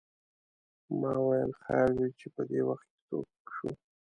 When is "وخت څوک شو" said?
2.69-3.69